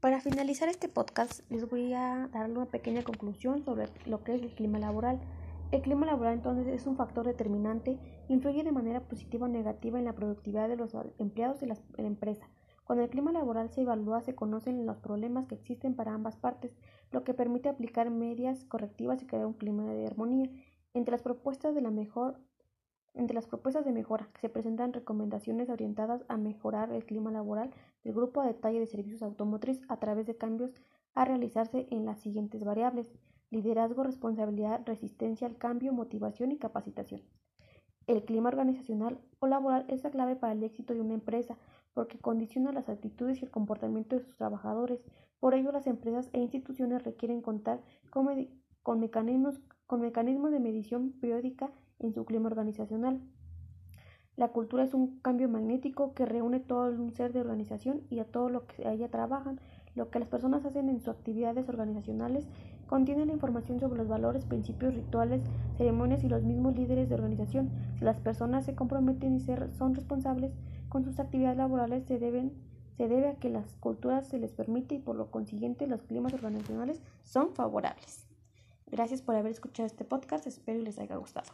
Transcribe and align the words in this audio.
Para 0.00 0.20
finalizar 0.20 0.68
este 0.68 0.88
podcast, 0.88 1.40
les 1.50 1.68
voy 1.68 1.92
a 1.92 2.28
dar 2.32 2.48
una 2.48 2.66
pequeña 2.66 3.02
conclusión 3.02 3.64
sobre 3.64 3.88
lo 4.06 4.22
que 4.22 4.36
es 4.36 4.42
el 4.42 4.54
clima 4.54 4.78
laboral. 4.78 5.18
El 5.72 5.82
clima 5.82 6.06
laboral 6.06 6.34
entonces 6.34 6.68
es 6.68 6.86
un 6.86 6.96
factor 6.96 7.26
determinante, 7.26 7.98
influye 8.28 8.62
de 8.62 8.70
manera 8.70 9.00
positiva 9.00 9.46
o 9.46 9.48
negativa 9.48 9.98
en 9.98 10.04
la 10.04 10.12
productividad 10.12 10.68
de 10.68 10.76
los 10.76 10.96
empleados 11.18 11.58
de 11.58 11.66
la 11.66 11.76
empresa. 12.06 12.48
Cuando 12.84 13.02
el 13.02 13.10
clima 13.10 13.32
laboral 13.32 13.70
se 13.70 13.80
evalúa, 13.80 14.20
se 14.20 14.36
conocen 14.36 14.86
los 14.86 14.98
problemas 14.98 15.48
que 15.48 15.56
existen 15.56 15.96
para 15.96 16.14
ambas 16.14 16.36
partes, 16.36 16.76
lo 17.10 17.24
que 17.24 17.34
permite 17.34 17.68
aplicar 17.68 18.08
medidas 18.08 18.64
correctivas 18.66 19.20
y 19.20 19.26
crear 19.26 19.46
un 19.46 19.54
clima 19.54 19.82
de 19.82 20.06
armonía. 20.06 20.48
Entre 20.94 21.10
las 21.10 21.22
propuestas 21.22 21.74
de 21.74 21.82
la 21.82 21.90
mejor 21.90 22.40
entre 23.14 23.34
las 23.34 23.46
propuestas 23.46 23.84
de 23.84 23.92
mejora 23.92 24.28
se 24.40 24.48
presentan 24.48 24.92
recomendaciones 24.92 25.70
orientadas 25.70 26.24
a 26.28 26.36
mejorar 26.36 26.92
el 26.92 27.04
clima 27.04 27.30
laboral 27.30 27.70
del 28.04 28.14
grupo 28.14 28.42
de 28.42 28.48
detalle 28.48 28.80
de 28.80 28.86
servicios 28.86 29.22
automotriz 29.22 29.80
a 29.88 29.98
través 29.98 30.26
de 30.26 30.36
cambios 30.36 30.72
a 31.14 31.24
realizarse 31.24 31.88
en 31.90 32.06
las 32.06 32.20
siguientes 32.20 32.64
variables: 32.64 33.12
liderazgo, 33.50 34.04
responsabilidad, 34.04 34.82
resistencia 34.86 35.46
al 35.46 35.56
cambio, 35.56 35.92
motivación 35.92 36.52
y 36.52 36.58
capacitación. 36.58 37.22
El 38.06 38.24
clima 38.24 38.48
organizacional 38.48 39.20
o 39.38 39.46
laboral 39.46 39.84
es 39.88 40.02
la 40.02 40.10
clave 40.10 40.34
para 40.34 40.54
el 40.54 40.62
éxito 40.62 40.94
de 40.94 41.00
una 41.00 41.14
empresa 41.14 41.58
porque 41.92 42.18
condiciona 42.18 42.72
las 42.72 42.88
actitudes 42.88 43.42
y 43.42 43.44
el 43.44 43.50
comportamiento 43.50 44.16
de 44.16 44.22
sus 44.22 44.36
trabajadores. 44.36 45.04
Por 45.40 45.54
ello, 45.54 45.72
las 45.72 45.86
empresas 45.86 46.30
e 46.32 46.40
instituciones 46.40 47.02
requieren 47.02 47.42
contar 47.42 47.82
con, 48.10 48.28
con 48.82 49.00
mecanismos, 49.00 49.60
con 49.88 50.02
mecanismos 50.02 50.52
de 50.52 50.60
medición 50.60 51.12
periódica 51.12 51.70
en 51.98 52.12
su 52.12 52.26
clima 52.26 52.46
organizacional. 52.46 53.22
La 54.36 54.48
cultura 54.48 54.84
es 54.84 54.92
un 54.92 55.18
cambio 55.20 55.48
magnético 55.48 56.12
que 56.12 56.26
reúne 56.26 56.60
todo 56.60 56.90
un 56.90 57.10
ser 57.10 57.32
de 57.32 57.40
organización 57.40 58.02
y 58.10 58.18
a 58.18 58.26
todo 58.26 58.50
lo 58.50 58.66
que 58.66 58.86
ella 58.86 59.08
trabajan. 59.08 59.58
Lo 59.94 60.10
que 60.10 60.18
las 60.18 60.28
personas 60.28 60.64
hacen 60.66 60.90
en 60.90 61.00
sus 61.00 61.08
actividades 61.08 61.70
organizacionales 61.70 62.46
contiene 62.86 63.24
la 63.24 63.32
información 63.32 63.80
sobre 63.80 63.96
los 63.96 64.08
valores, 64.08 64.44
principios, 64.44 64.94
rituales, 64.94 65.40
ceremonias 65.78 66.22
y 66.22 66.28
los 66.28 66.42
mismos 66.42 66.76
líderes 66.76 67.08
de 67.08 67.14
organización. 67.14 67.70
Si 67.98 68.04
las 68.04 68.20
personas 68.20 68.66
se 68.66 68.74
comprometen 68.74 69.36
y 69.36 69.40
son 69.40 69.94
responsables 69.94 70.52
con 70.90 71.02
sus 71.02 71.18
actividades 71.18 71.56
laborales, 71.56 72.04
se, 72.04 72.18
deben, 72.18 72.52
se 72.98 73.08
debe 73.08 73.28
a 73.28 73.36
que 73.36 73.48
las 73.48 73.74
culturas 73.76 74.28
se 74.28 74.38
les 74.38 74.52
permite 74.52 74.96
y 74.96 74.98
por 74.98 75.16
lo 75.16 75.30
consiguiente 75.30 75.86
los 75.86 76.02
climas 76.02 76.34
organizacionales 76.34 77.00
son 77.24 77.54
favorables. 77.54 78.27
Gracias 78.90 79.22
por 79.22 79.36
haber 79.36 79.52
escuchado 79.52 79.86
este 79.86 80.04
podcast, 80.04 80.46
espero 80.46 80.80
les 80.82 80.98
haya 80.98 81.16
gustado. 81.16 81.52